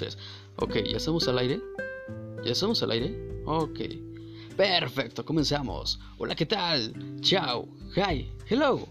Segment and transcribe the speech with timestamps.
[0.00, 0.18] tres.
[0.56, 1.60] Ok, ¿ya estamos al aire?
[2.44, 3.42] ¿Ya estamos al aire?
[3.44, 3.80] Ok.
[4.56, 6.00] Perfecto, comenzamos.
[6.18, 6.94] Hola, ¿qué tal?
[7.20, 7.68] Chao.
[7.96, 8.30] Hi.
[8.48, 8.88] Hello.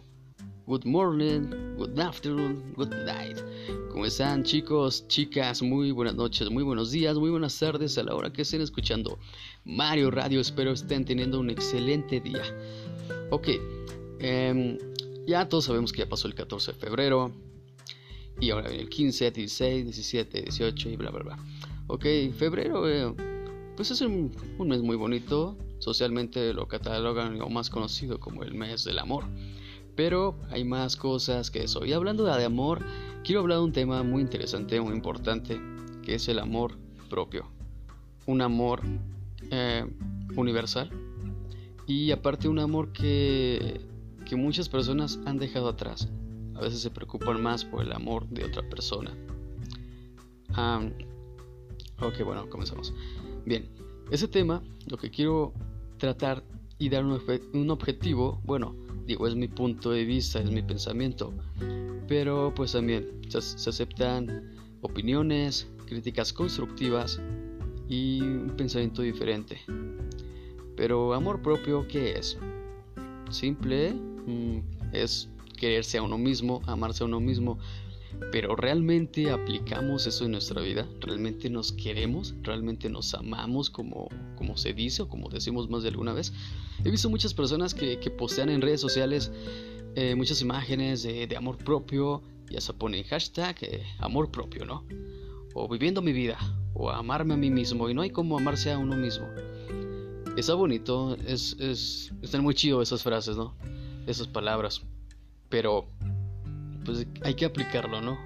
[0.68, 3.40] Good morning, good afternoon, good night.
[3.90, 5.64] ¿Cómo están chicos, chicas?
[5.64, 9.18] Muy buenas noches, muy buenos días, muy buenas tardes a la hora que estén escuchando
[9.66, 10.40] Mario Radio.
[10.40, 12.44] Espero estén teniendo un excelente día.
[13.32, 13.48] Ok,
[14.20, 14.78] em,
[15.26, 17.49] ya todos sabemos que ya pasó el 14 de febrero.
[18.40, 21.40] Y ahora viene el 15, 16, 17, 18 y bla, bla, bla.
[21.88, 22.06] Ok,
[22.38, 23.14] febrero, eh,
[23.76, 24.32] pues es un,
[24.66, 25.58] mes muy bonito.
[25.80, 29.26] Socialmente lo catalogan o más conocido como el mes del amor.
[29.96, 31.86] Pero hay más cosas que eso.
[31.86, 32.86] Y hablando de amor,
[33.24, 35.60] quiero hablar de un tema muy interesante, muy importante,
[36.04, 36.78] que es el amor
[37.10, 37.46] propio.
[38.26, 38.82] Un amor
[39.52, 39.86] eh,
[40.38, 40.90] universal.
[41.88, 43.82] Y aparte un amor que,
[44.26, 46.08] que muchas personas han dejado atrás
[46.60, 49.16] a veces se preocupan más por el amor de otra persona.
[52.02, 52.94] ok, bueno, comenzamos.
[53.46, 53.70] Bien,
[54.12, 55.54] ese tema, lo que quiero
[55.98, 56.44] tratar
[56.78, 61.34] y dar un, objetivo, bueno, digo, es mi punto de vista, es mi pensamiento,
[62.08, 67.22] pero pues también se, se aceptan opiniones, críticas constructivas
[67.88, 69.62] y un pensamiento diferente.
[70.76, 72.38] Pero amor propio, ¿qué es?
[73.30, 74.60] Simple, mm,
[74.94, 77.60] es quererse a uno mismo, amarse a uno mismo.
[78.32, 80.88] Pero ¿realmente aplicamos eso en nuestra vida?
[81.00, 82.34] ¿Realmente nos queremos?
[82.42, 86.34] ¿Realmente nos amamos como, como se dice o como decimos más de alguna vez?
[86.84, 89.32] He visto muchas personas que, que postean en redes sociales
[89.96, 94.86] eh, muchas imágenes de, amor propio, ya se ponen hashtag eh, amor propio, ¿no?
[95.54, 96.38] O viviendo mi vida,
[96.74, 99.28] o amarme a mí mismo, y no hay como amarse a uno mismo.
[100.38, 103.56] Está bonito, es, es, están muy chido esas frases, ¿no?
[104.06, 104.84] Esas palabras
[105.50, 105.90] pero
[106.86, 108.18] pues hay que aplicarlo, ¿no?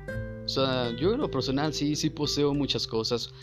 [0.46, 3.34] O sea, yo en lo personal sí, sí posteo muchas cosas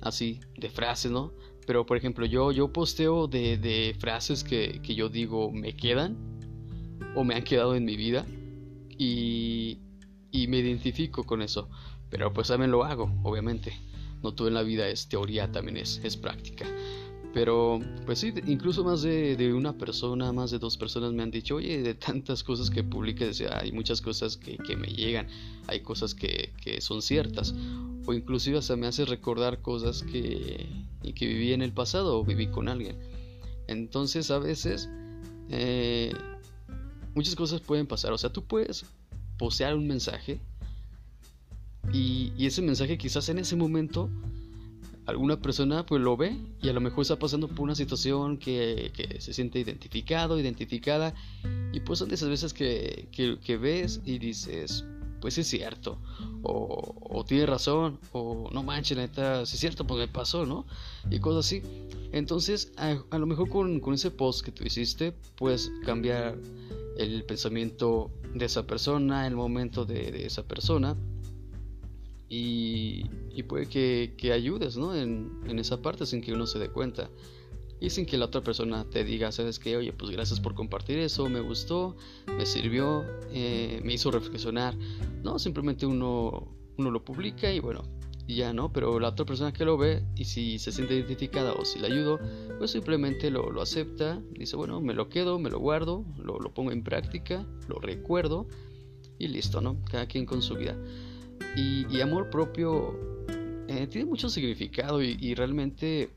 [0.00, 1.32] así, de frases, ¿no?
[1.66, 6.16] Pero por ejemplo, yo, yo posteo de, de frases que, que, yo digo me quedan
[7.14, 8.26] o me han quedado en mi vida
[8.98, 9.78] y,
[10.30, 11.68] y me identifico con eso.
[12.10, 13.72] Pero pues también lo hago, obviamente.
[14.22, 16.66] No todo en la vida es teoría, también es, es práctica.
[17.32, 21.56] Pero, pues sí, incluso más de, una persona, más de dos personas me han dicho,
[21.56, 25.28] oye, de tantas cosas que publiques, hay muchas cosas que, me llegan,
[25.66, 27.54] hay cosas que, son ciertas,
[28.04, 30.66] o inclusive hasta me hace recordar cosas que,
[31.14, 32.96] que viví en el pasado o viví con alguien.
[33.66, 34.90] Entonces, a veces,
[35.48, 36.12] eh,
[37.14, 38.84] muchas cosas pueden pasar, o sea, tú puedes
[39.38, 40.38] posear un mensaje
[41.92, 44.08] y ese mensaje quizás en ese momento
[45.06, 48.92] alguna persona pues lo ve y a lo mejor está pasando por una situación que,
[49.18, 51.14] se siente identificado, identificada
[51.72, 54.84] y pues son de esas veces que, que, ves y dices
[55.20, 55.98] pues es cierto
[56.42, 60.66] o, o tiene razón o no manches neta es cierto pues me pasó no
[61.10, 61.62] y cosas así.
[62.12, 66.36] Entonces a, lo mejor con, con, ese post que tú hiciste puedes cambiar
[66.98, 70.96] el pensamiento de esa persona el momento de, de esa persona
[72.34, 74.96] y, puede que, ayudes ¿no?
[74.96, 77.10] en, esa parte sin que uno se dé cuenta
[77.78, 80.98] y sin que la otra persona te diga, sabes que, oye, pues gracias por compartir
[80.98, 81.96] eso, me gustó,
[82.38, 84.76] me sirvió, eh, me hizo reflexionar.
[85.24, 86.46] No, simplemente uno,
[86.78, 87.82] uno lo publica y bueno,
[88.28, 91.64] ya no, pero la otra persona que lo ve y si se siente identificada o
[91.64, 92.20] si le ayudo,
[92.56, 96.54] pues simplemente lo, lo acepta, dice, bueno, me lo quedo, me lo guardo, lo, lo
[96.54, 98.46] pongo en práctica, lo recuerdo
[99.18, 99.76] y listo, ¿no?
[99.90, 100.78] Cada quien con su vida.
[101.56, 102.98] Y, amor propio
[103.68, 106.10] eh, tiene mucho significado y, realmente,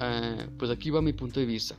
[0.00, 1.76] eh, pues aquí va mi punto de vista.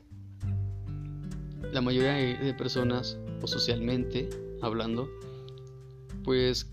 [1.71, 4.29] La mayoría de personas, o socialmente
[4.61, 5.09] hablando,
[6.23, 6.69] pues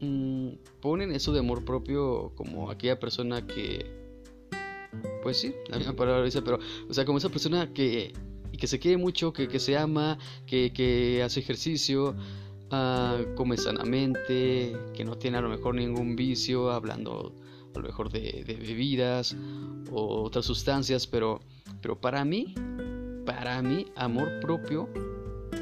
[0.00, 0.48] mm,
[0.80, 3.86] ponen eso de amor propio como aquella persona que,
[5.22, 8.12] pues sí, la misma palabra dice, pero, o sea, como esa persona que,
[8.58, 12.14] que se quiere mucho, que, que se ama, que, que hace ejercicio
[12.70, 17.34] uh, come sanamente, que no tiene a lo mejor ningún vicio, hablando
[17.74, 19.36] a lo mejor de, bebidas
[19.90, 21.40] o otras sustancias, pero,
[21.80, 22.54] pero para mí,
[23.24, 24.88] para mí, amor propio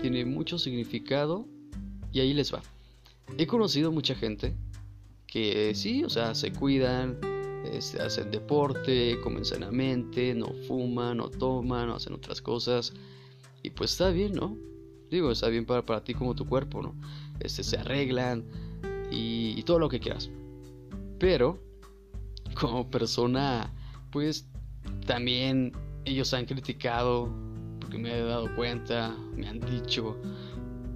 [0.01, 1.47] tiene mucho significado
[2.12, 2.62] y ahí les va.
[3.39, 4.55] He conocido mucha gente
[5.27, 7.19] que sí, o sea, se cuidan,
[7.65, 12.93] este, hacen deporte, comen sanamente, no fuman, no toman, no hacen otras cosas.
[13.62, 14.57] Y pues está bien, ¿no?
[15.11, 16.95] Digo, está bien para, para ti como tu cuerpo, ¿no?
[17.41, 18.45] Este, se arreglan
[19.11, 20.31] y, todo lo que quieras.
[21.19, 21.59] Pero,
[22.61, 23.73] como persona,
[24.11, 24.49] pues
[25.06, 25.73] también
[26.05, 27.29] ellos han criticado,
[27.81, 30.17] porque me he dado cuenta, me han dicho.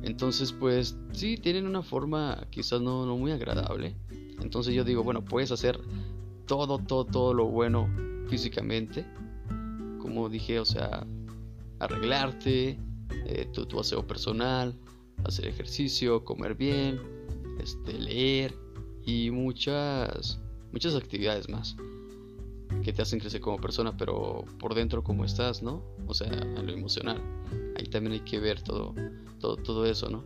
[0.02, 3.94] Entonces, pues sí, tienen una forma quizás no, no muy agradable.
[4.40, 5.81] Entonces yo digo, bueno, puedes hacer
[6.46, 7.88] todo, todo, todo lo bueno
[8.28, 9.04] físicamente.
[10.00, 11.06] Como dije, o sea,
[11.78, 12.78] arreglarte,
[13.10, 14.75] eh, tu, aseo personal,
[15.25, 17.00] hacer ejercicio, comer bien,
[17.60, 18.55] este, leer
[19.05, 20.40] y muchas,
[20.72, 21.76] muchas actividades más
[22.82, 25.82] que te hacen crecer como persona, pero por dentro como estás, ¿no?
[26.06, 27.20] O sea, en lo emocional.
[27.76, 28.94] Ahí también hay que ver todo,
[29.40, 30.25] todo, todo eso, ¿no?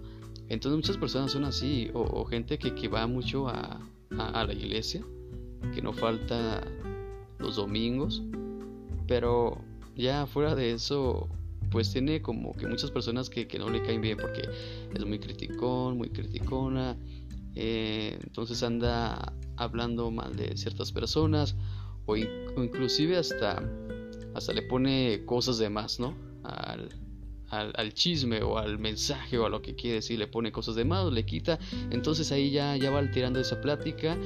[0.48, 3.80] Entonces muchas personas son así, o, gente que, que, va mucho a,
[4.18, 5.02] a, la iglesia,
[5.74, 6.62] que no falta
[7.38, 8.22] los domingos,
[9.06, 9.58] pero
[9.96, 11.28] ya fuera de eso,
[11.72, 14.42] pues tiene como que muchas personas que, que no le caen bien porque
[14.94, 16.96] es muy criticón, muy criticona,
[17.54, 21.56] eh, entonces anda hablando mal de ciertas personas
[22.06, 23.62] o, inclusive hasta,
[24.34, 26.14] hasta le pone cosas de más, ¿no?
[26.44, 26.88] Al,
[27.50, 30.84] al, chisme o al mensaje o a lo que quiere decir, le pone cosas de
[30.84, 31.58] más, le quita,
[31.90, 34.16] entonces ahí ya, ya va alterando esa plática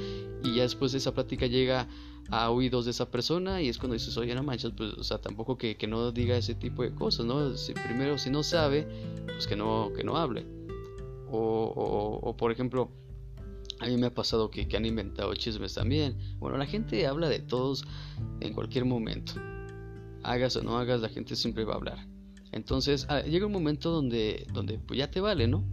[0.43, 1.87] y ya después de esa plática llega
[2.29, 5.19] a oídos de esa persona y es cuando dices, oye, no manches, pues, o sea,
[5.19, 7.55] tampoco que, que no diga ese tipo de cosas, ¿no?
[7.55, 8.87] Si, primero, si no sabe,
[9.25, 10.45] pues que no, que no hable.
[11.29, 12.91] O, o, por ejemplo,
[13.79, 16.17] a mí me ha pasado que, han inventado chismes también.
[16.39, 17.85] Bueno, la gente habla de todos
[18.39, 19.33] en cualquier momento.
[20.23, 22.07] Hagas o no hagas, la gente siempre va a hablar.
[22.51, 25.63] Entonces ah, llega un momento donde, donde pues ya te vale, ¿no?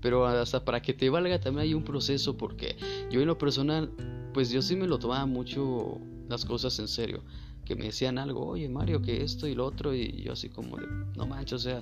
[0.00, 2.76] Pero hasta para que te valga también hay un proceso porque
[3.10, 3.90] yo en lo personal,
[4.32, 7.22] pues yo sí me lo tomaba mucho las cosas en serio.
[7.64, 10.76] Que me decían algo, oye Mario, que esto y lo otro, y yo así como
[11.16, 11.80] no manches, o sea,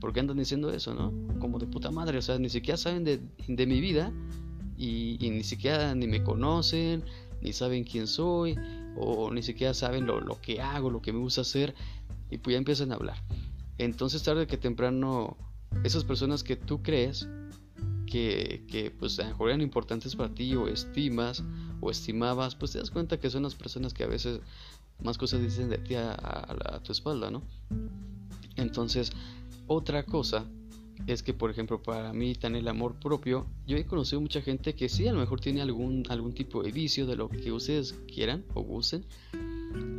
[0.00, 1.12] ¿por qué andan diciendo eso, no?
[1.38, 4.12] Como de puta madre, o sea, ni siquiera saben de, de mi vida
[4.76, 7.04] y, ni siquiera ni me conocen,
[7.40, 8.56] ni saben quién soy,
[8.96, 11.74] o ni siquiera saben lo, lo, que hago, lo que me gusta hacer,
[12.30, 13.16] y pues ya empiezan a hablar.
[13.78, 15.36] Entonces tarde que temprano,
[15.84, 17.28] esas personas que tú crees
[18.10, 21.44] que, pues a lo mejor eran importantes para ti, o estimas,
[21.80, 24.40] o estimabas, pues te das cuenta que son las personas que a veces
[25.02, 27.42] más cosas dicen de ti a, a tu espalda, ¿no?
[28.56, 29.12] Entonces,
[29.66, 30.44] otra cosa
[31.06, 34.74] es que, por ejemplo, para mí, tan el amor propio, yo he conocido mucha gente
[34.74, 37.94] que sí, a lo mejor tiene algún, algún tipo de vicio de lo que ustedes
[38.12, 39.04] quieran o gusten.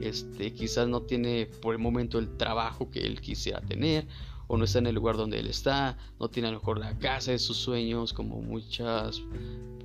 [0.01, 4.07] Este, quizás no tiene por el momento el trabajo que él quisiera tener,
[4.51, 6.99] o no está en el lugar donde él está, no tiene a lo mejor la
[6.99, 9.21] casa de sus sueños, como muchas,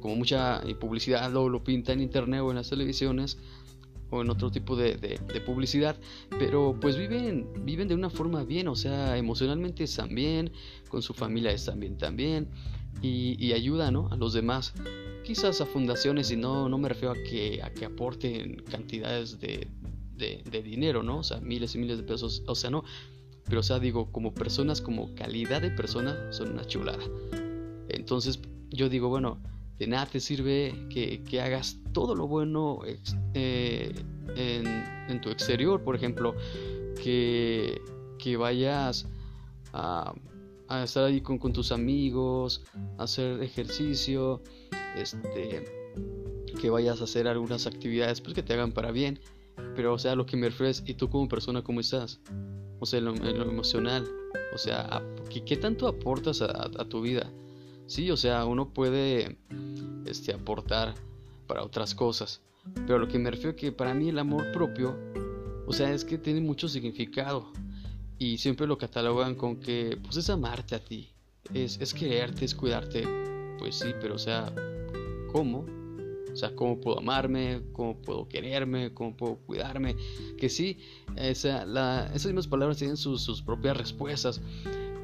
[0.01, 3.39] como mucha publicidad lo, lo pinta en internet o en las televisiones
[4.11, 5.97] o en otro tipo de, publicidad,
[6.37, 10.51] pero pues viven, viven de una forma bien, o sea, emocionalmente están bien,
[10.89, 12.49] con su familia están bien también,
[13.03, 14.75] y, y ayudan a los demás,
[15.23, 19.69] quizás a fundaciones, y no, no me refiero a que, a que aporten cantidades de,
[20.17, 21.19] de, dinero, ¿no?
[21.19, 22.83] O sea, miles y miles de pesos, o sea, no,
[23.49, 27.05] pero o sea, digo, como personas, como calidad de persona, son una chulada.
[27.89, 28.41] Entonces,
[28.71, 29.39] yo digo, bueno,
[29.79, 32.81] de nada te sirve que, que hagas todo lo bueno
[33.35, 33.93] eh,
[34.35, 34.67] en,
[35.09, 36.35] en, tu exterior, por ejemplo,
[37.03, 37.81] que,
[38.19, 39.07] que vayas
[39.73, 40.15] a,
[40.69, 42.65] a, estar ahí con, con, tus amigos,
[42.99, 44.43] a hacer ejercicio,
[44.97, 45.65] este,
[46.61, 49.21] que vayas a hacer algunas actividades pues, que te hagan para bien,
[49.75, 52.21] pero o sea, lo que me refiero es, ¿y tú como persona cómo estás?
[52.79, 53.15] O sea, en lo,
[53.51, 54.07] emocional,
[54.55, 57.31] o sea, ¿qué, ¿qué, tanto aportas a, a tu vida?
[57.87, 59.39] Sí, o sea, uno puede
[60.07, 60.95] este, aportar
[61.47, 62.41] para otras cosas.
[62.87, 64.97] Pero lo que me refiero que para mí el amor propio,
[65.67, 67.53] o sea, es que tiene mucho significado.
[68.19, 71.11] Y siempre lo catalogan con que, pues es amarte a ti,
[71.53, 73.07] es, es quererte, es cuidarte.
[73.59, 74.53] Pues sí, pero o sea,
[75.33, 75.67] ¿cómo?
[76.37, 77.63] O sea, ¿cómo puedo amarme?
[77.73, 78.93] ¿Cómo puedo quererme?
[78.93, 79.97] ¿Cómo puedo cuidarme?
[80.37, 80.79] Que sí,
[81.17, 84.43] esa, la, esas mismas palabras tienen sus, sus propias respuestas.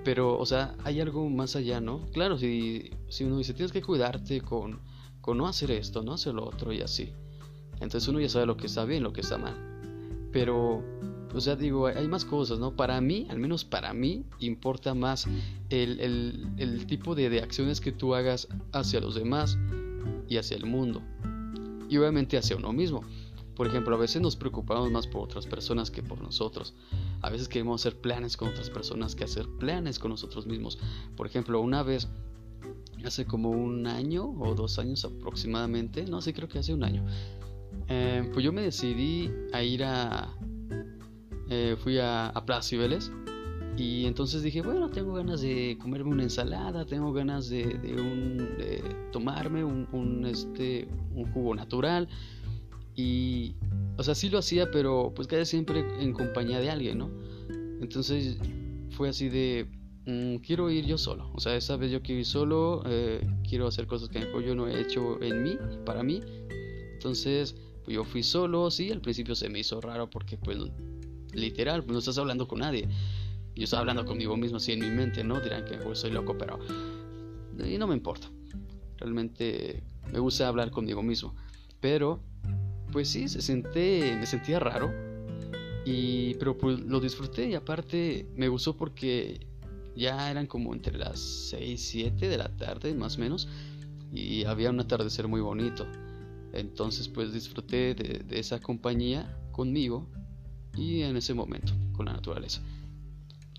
[0.04, 2.04] Pero, o sea, hay algo más allá, ¿no?
[2.12, 4.80] Claro, si, si uno dice, tienes que cuidarte con,
[5.22, 7.14] con no hacer esto, no hacer lo otro y así.
[7.80, 9.56] Entonces uno ya sabe lo que está bien, lo que está mal.
[10.32, 10.84] Pero,
[11.32, 12.76] o sea, digo, hay más cosas, ¿no?
[12.76, 15.26] Para mí, al menos para mí, importa más
[15.70, 19.56] el, el, el tipo de, de acciones que tú hagas hacia los demás
[20.32, 21.02] y hacia el mundo.
[21.88, 23.02] Y obviamente hacia uno mismo.
[23.54, 26.74] Por ejemplo, a veces nos preocupamos más por otras personas que por nosotros.
[27.20, 30.78] A veces queremos hacer planes con otras personas que hacer planes con nosotros mismos.
[31.16, 32.08] Por ejemplo, una vez,
[33.04, 37.04] hace como un año o dos años aproximadamente, no sé, creo que hace un año,
[37.88, 40.34] eh, pues yo me decidí a ir a...
[41.50, 42.78] Eh, fui a, a Plaza y
[43.78, 47.64] entonces dije, bueno, tengo ganas de comerme una ensalada, tengo ganas de,
[47.98, 52.08] un, de tomarme un, un, este, un jugo natural.
[52.94, 53.54] Y,
[53.96, 57.10] o sea, sí lo hacía, pero pues casi siempre en compañía de alguien, ¿no?
[57.80, 58.36] Entonces
[58.90, 59.66] fue así de,
[60.06, 61.30] mm, quiero ir yo solo.
[61.34, 64.68] O sea, esa vez yo quiero ir solo, eh, quiero hacer cosas que yo no
[64.68, 66.20] he hecho en mí, para mí,
[66.92, 70.58] Entonces, pues yo fui solo, sí, al principio se me hizo raro porque pues
[71.32, 72.88] literal, pues no estás hablando con nadie.
[73.54, 75.40] Yo estaba hablando conmigo mismo así en mi mente, ¿no?
[75.40, 76.58] Dirán que soy loco, pero
[77.64, 78.28] y no me importa.
[78.98, 79.82] Realmente
[80.12, 81.34] me gusta hablar conmigo mismo.
[81.80, 82.22] Pero,
[82.92, 84.92] pues sí, se senté, me sentía raro.
[85.84, 89.46] Y, pero pues lo disfruté y aparte me gustó porque
[89.96, 91.18] ya eran como entre las
[91.50, 93.48] 6, 7 de la tarde más o menos
[94.12, 95.86] y había un atardecer muy bonito.
[96.52, 100.06] Entonces pues disfruté de, esa compañía conmigo
[100.76, 102.62] y en ese momento con la naturaleza.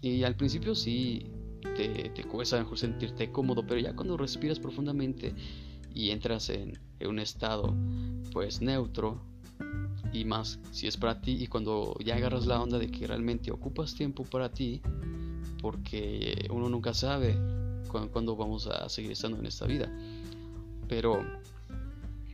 [0.04, 1.26] Y al principio sí
[1.78, 5.34] te, te cuesta mejor sentirte cómodo, pero ya cuando respiras profundamente
[5.96, 7.74] y entras en, en un estado
[8.34, 9.22] pues neutro
[10.12, 13.50] y más si es para ti y cuando ya agarras la onda de que realmente
[13.50, 14.82] ocupas tiempo para ti
[15.62, 17.38] porque uno nunca sabe
[18.12, 19.90] cuándo vamos a seguir estando en esta vida.
[20.90, 21.26] Pero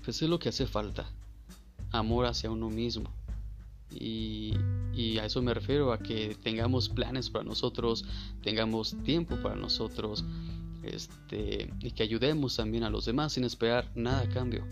[0.03, 1.07] pues es lo que hace falta
[1.91, 3.11] amor hacia uno mismo
[3.91, 4.53] y,
[5.19, 8.05] a eso me refiero a que tengamos planes para nosotros
[8.41, 10.23] tengamos tiempo para nosotros
[10.83, 14.65] este, y que ayudemos también a los demás sin esperar nada a cambio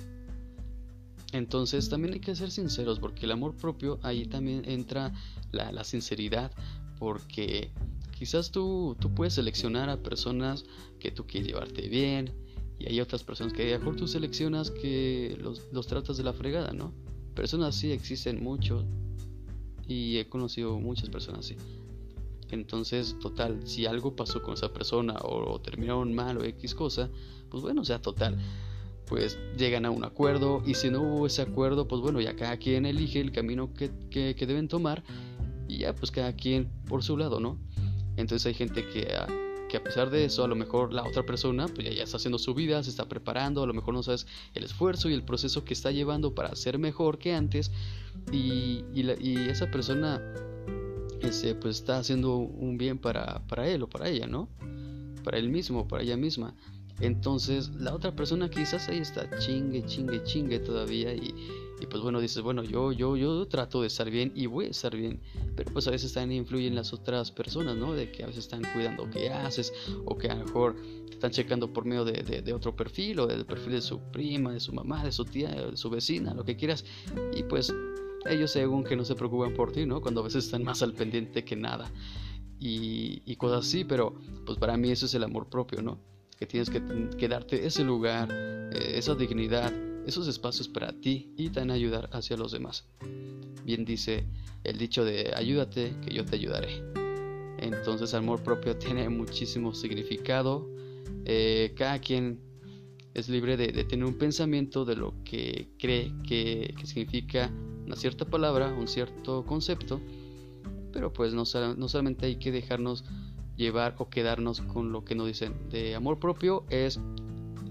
[1.33, 5.13] entonces también hay que ser sinceros porque el amor propio ahí también entra
[5.51, 6.51] la, sinceridad
[6.99, 7.71] porque
[8.17, 10.65] quizás tú, tú puedes seleccionar a personas
[10.99, 12.33] que tú quieres llevarte bien
[12.79, 16.23] y hay otras personas que a lo mejor tú seleccionas que los, los tratas de
[16.23, 16.93] la fregada, ¿no?
[17.33, 18.85] Personas así existen mucho
[19.87, 21.55] y he conocido muchas personas así.
[22.51, 27.09] Entonces, total, si algo pasó con esa persona o, terminaron mal o X cosa,
[27.49, 28.37] pues bueno, o sea, total,
[29.05, 32.57] pues llegan a un acuerdo y si no hubo ese acuerdo, pues bueno, ya cada
[32.57, 35.03] quien elige el camino que, que, deben tomar
[35.67, 37.57] y ya pues cada quien por su lado, ¿no?
[38.15, 39.07] Entonces hay gente que,
[39.67, 42.39] que a pesar de eso, a lo mejor la otra persona pues ya, está haciendo
[42.39, 45.63] su vida, se está preparando, a lo mejor no sabes el esfuerzo y el proceso
[45.63, 47.71] que está llevando para ser mejor que antes
[48.31, 50.21] y, y, esa persona
[51.21, 54.49] ese, pues está haciendo un bien para, para él o para ella, ¿no?
[55.23, 56.55] Para él mismo, para ella misma.
[56.99, 61.33] Entonces la otra persona quizás ahí está chingue, chingue, chingue todavía y,
[61.79, 64.69] y, pues bueno, dices, bueno, yo, yo, yo trato de estar bien y voy a
[64.69, 65.21] estar bien,
[65.55, 67.93] pero pues a veces también influyen las otras personas, ¿no?
[67.93, 69.71] De que a veces están cuidando qué haces
[70.05, 70.75] o que a lo mejor
[71.05, 74.53] te están checando por medio de, de, otro perfil o del perfil de su prima,
[74.53, 76.83] de su mamá, de su tía, de su vecina, lo que quieras
[77.35, 77.71] y pues
[78.27, 80.01] ellos según que no se preocupan por ti, ¿no?
[80.01, 81.91] Cuando a veces están más al pendiente que nada
[82.59, 84.15] y, y cosas así, pero
[84.47, 86.16] pues para mí eso es el amor propio, ¿no?
[86.37, 89.73] Que tienes que, darte ese lugar, eh, esa dignidad,
[90.05, 92.85] esos espacios para ti y también ayudar hacia los demás.
[93.65, 94.25] Bien dice
[94.63, 96.83] el dicho de ayúdate que yo te ayudaré.
[97.57, 100.69] Entonces amor propio tiene muchísimo significado.
[101.25, 102.39] Eh, cada quien
[103.13, 107.51] es libre de, tener un pensamiento de lo que cree que, significa
[107.85, 109.99] una cierta palabra, un cierto concepto.
[110.93, 113.03] Pero pues no solamente hay que dejarnos
[113.57, 115.69] llevar o quedarnos con lo que nos dicen.
[115.69, 116.99] De amor propio es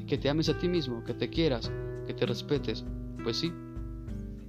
[0.07, 1.73] que te ames a ti mismo, que te quieras,
[2.07, 2.85] que te respetes.
[3.23, 3.53] Pues sí,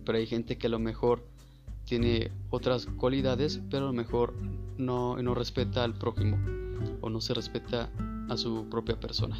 [0.04, 1.24] pero hay gente que a lo mejor
[1.86, 4.34] tiene otras cualidades, pero a lo mejor
[4.78, 6.38] no, no respeta al prójimo
[7.02, 7.90] o no se respeta
[8.30, 9.38] a su propia persona.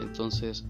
[0.00, 0.64] Entonces,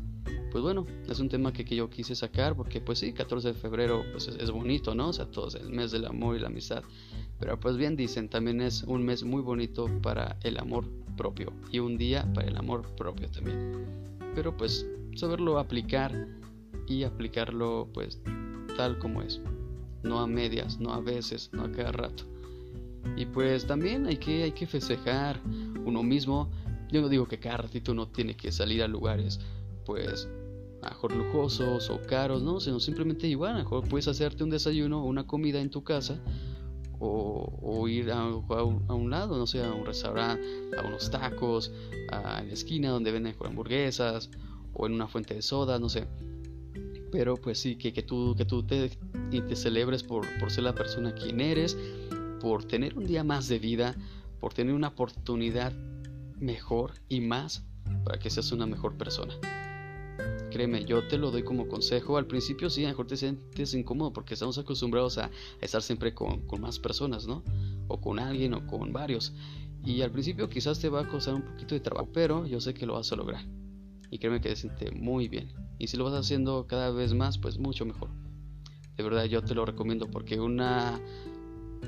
[0.52, 3.54] pues bueno, es un tema que, que, yo quise sacar porque pues sí, 14 de
[3.54, 5.08] febrero pues es, es bonito, ¿no?
[5.08, 6.84] O sea, todo es el mes del amor y la amistad.
[7.38, 10.84] Pero pues bien dicen, también es un mes muy bonito para el amor
[11.16, 13.86] propio y un día para el amor propio también.
[14.34, 16.28] Pero pues saberlo aplicar
[16.86, 18.20] y aplicarlo pues
[18.76, 19.40] tal como es.
[20.02, 22.24] No a medias, no a veces, no a cada rato.
[23.16, 25.40] Y pues también hay que, hay que festejar
[25.84, 26.50] uno mismo.
[26.90, 29.40] Yo no digo que cada ratito uno tiene que salir a lugares
[29.84, 30.28] pues
[30.82, 35.26] mejor lujosos o caros, no, sino simplemente igual, mejor puedes hacerte un desayuno o una
[35.26, 36.20] comida en tu casa
[36.98, 40.42] o, ir a, un, lado, no sé, a un restaurante,
[40.76, 41.72] a unos tacos,
[42.10, 44.30] a, la esquina donde venden hamburguesas
[44.72, 46.06] o en una fuente de soda, no sé.
[47.12, 48.90] Pero pues sí, que, que tú, que tú te,
[49.30, 51.76] te celebres por, por ser la persona quien eres,
[52.40, 53.94] por tener un día más de vida,
[54.40, 55.72] por tener una oportunidad
[56.38, 57.64] mejor y más
[58.04, 59.34] para que seas una mejor persona.
[60.54, 62.16] Créeme, yo te lo doy como consejo.
[62.16, 65.28] Al principio sí, a lo mejor te sientes incómodo porque estamos acostumbrados a,
[65.60, 67.42] estar siempre con, con, más personas, ¿no?
[67.88, 69.34] O con alguien o con varios.
[69.84, 72.72] Y al principio quizás te va a costar un poquito de trabajo, pero yo sé
[72.72, 73.44] que lo vas a lograr.
[74.12, 75.52] Y créeme que te siente muy bien.
[75.80, 78.10] Y si lo vas haciendo cada vez más, pues mucho mejor.
[78.96, 81.00] De verdad yo te lo recomiendo porque una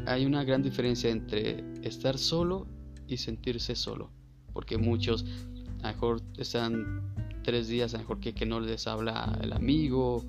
[0.08, 2.66] hay una gran diferencia entre estar solo
[3.06, 4.11] y sentirse solo.
[4.52, 5.25] Porque muchos
[5.85, 7.14] a lo mejor están
[7.47, 10.25] tres días, a lo mejor que, que no les habla el amigo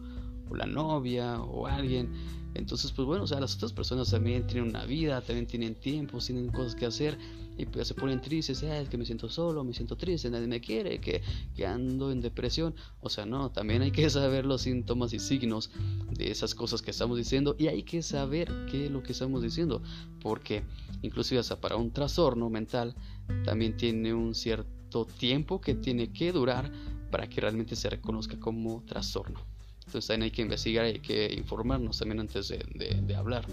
[0.49, 2.11] o la novia o alguien.
[2.53, 6.19] Entonces, pues bueno, o sea, las otras personas también tienen una vida, también tienen tiempo,
[6.19, 7.17] tienen cosas que hacer
[7.57, 10.45] y pues se ponen tristes, ah, es que me siento solo, me siento triste, nadie
[10.45, 11.23] me quiere, que,
[11.55, 12.75] que ando en depresión.
[13.01, 15.71] O sea, no, también hay que saber los síntomas y signos
[16.11, 19.41] de esas cosas que estamos diciendo y hay que saber qué es lo que estamos
[19.41, 19.81] diciendo,
[20.21, 20.63] porque
[21.01, 22.95] inclusive hasta para un trastorno mental
[23.43, 26.71] también tiene un cierto tiempo que tiene que durar
[27.11, 29.39] para que realmente se reconozca como trastorno.
[29.85, 33.45] Entonces también hay que investigar, hay que informarnos también antes de, hablar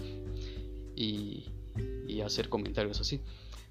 [0.95, 1.45] y,
[2.07, 3.21] y hacer comentarios así.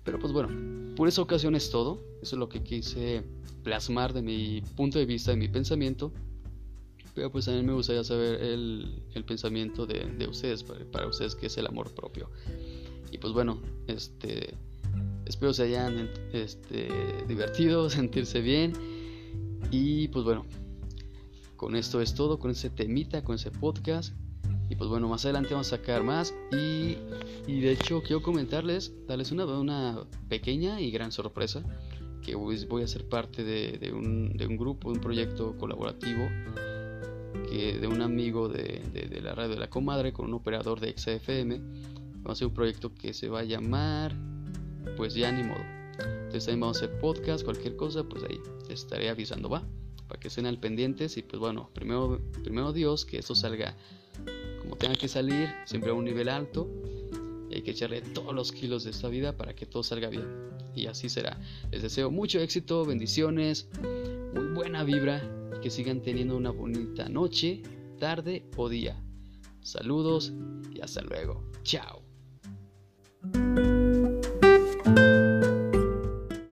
[0.02, 2.02] Pero pues bueno, por esa ocasión es todo.
[2.22, 3.22] Eso es lo que quise
[3.62, 6.12] plasmar de mi punto de vista, de mi pensamiento.
[7.14, 11.34] Pero pues también me gustaría saber el, el pensamiento de, de ustedes, para, para, ustedes
[11.34, 12.30] que es el amor propio.
[13.12, 14.54] Y pues bueno, este
[15.26, 16.88] espero se hayan este,
[17.26, 18.72] divertido, sentirse bien.
[19.70, 20.44] Y pues bueno,
[21.56, 24.14] con esto es todo, con ese temita, con ese podcast.
[24.68, 26.34] Y pues bueno, más adelante vamos a sacar más.
[26.52, 26.96] Y,
[27.46, 31.62] y de hecho quiero comentarles, darles una, una pequeña y gran sorpresa.
[32.22, 36.26] Que voy, a ser parte de, de, un, de, un, grupo, de un proyecto colaborativo.
[37.50, 40.94] Que de un amigo de, de, la radio de la comadre con un operador de
[40.96, 41.58] XFM.
[41.58, 44.14] Vamos a hacer un proyecto que se va a llamar.
[44.96, 45.83] Pues ya ni modo.
[45.98, 49.66] Entonces también vamos a hacer podcast, cualquier cosa, pues ahí estaré avisando, va.
[50.08, 51.16] Para que estén al pendientes.
[51.16, 53.76] Y pues bueno, primero, primero Dios, que esto salga
[54.60, 56.68] como tenga que salir, siempre a un nivel alto.
[57.50, 60.26] Y hay que echarle todos los kilos de esta vida para que todo salga bien.
[60.74, 61.38] Y así será.
[61.70, 63.68] Les deseo mucho éxito, bendiciones,
[64.34, 65.22] muy buena vibra
[65.56, 67.62] y que sigan teniendo una bonita noche,
[67.98, 69.00] tarde o día.
[69.60, 70.32] Saludos
[70.74, 71.42] y hasta luego.
[71.62, 72.02] Chao.